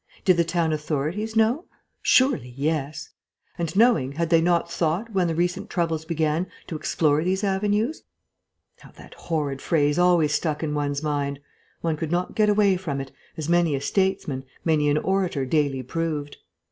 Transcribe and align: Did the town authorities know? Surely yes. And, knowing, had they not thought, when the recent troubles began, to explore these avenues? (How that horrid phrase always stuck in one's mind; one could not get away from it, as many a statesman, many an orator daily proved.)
Did 0.25 0.37
the 0.37 0.43
town 0.43 0.73
authorities 0.73 1.35
know? 1.35 1.65
Surely 2.01 2.55
yes. 2.57 3.09
And, 3.55 3.75
knowing, 3.75 4.13
had 4.13 4.31
they 4.31 4.41
not 4.41 4.71
thought, 4.71 5.13
when 5.13 5.27
the 5.27 5.35
recent 5.35 5.69
troubles 5.69 6.05
began, 6.05 6.47
to 6.65 6.75
explore 6.75 7.23
these 7.23 7.43
avenues? 7.43 8.01
(How 8.79 8.89
that 8.93 9.13
horrid 9.13 9.61
phrase 9.61 9.99
always 9.99 10.33
stuck 10.33 10.63
in 10.63 10.73
one's 10.73 11.03
mind; 11.03 11.39
one 11.81 11.97
could 11.97 12.11
not 12.11 12.33
get 12.33 12.49
away 12.49 12.77
from 12.77 12.99
it, 12.99 13.11
as 13.37 13.47
many 13.47 13.75
a 13.75 13.79
statesman, 13.81 14.43
many 14.65 14.89
an 14.89 14.97
orator 14.97 15.45
daily 15.45 15.83
proved.) 15.83 16.37